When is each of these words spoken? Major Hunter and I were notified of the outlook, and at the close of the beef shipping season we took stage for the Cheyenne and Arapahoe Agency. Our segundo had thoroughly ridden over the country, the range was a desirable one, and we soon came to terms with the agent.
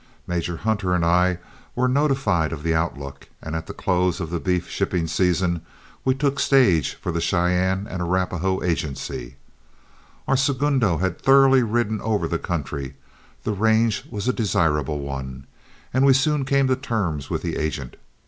Major 0.25 0.57
Hunter 0.57 0.95
and 0.95 1.05
I 1.05 1.37
were 1.75 1.87
notified 1.87 2.51
of 2.51 2.63
the 2.63 2.73
outlook, 2.73 3.29
and 3.39 3.55
at 3.55 3.67
the 3.67 3.71
close 3.75 4.19
of 4.19 4.31
the 4.31 4.39
beef 4.39 4.67
shipping 4.67 5.05
season 5.05 5.61
we 6.03 6.15
took 6.15 6.39
stage 6.39 6.95
for 6.95 7.11
the 7.11 7.21
Cheyenne 7.21 7.85
and 7.87 8.01
Arapahoe 8.01 8.63
Agency. 8.63 9.35
Our 10.27 10.35
segundo 10.37 10.97
had 10.97 11.21
thoroughly 11.21 11.61
ridden 11.61 12.01
over 12.01 12.27
the 12.27 12.39
country, 12.39 12.95
the 13.43 13.53
range 13.53 14.07
was 14.09 14.27
a 14.27 14.33
desirable 14.33 15.01
one, 15.01 15.45
and 15.93 16.03
we 16.03 16.13
soon 16.13 16.45
came 16.45 16.65
to 16.69 16.75
terms 16.75 17.29
with 17.29 17.43
the 17.43 17.57
agent. 17.57 17.95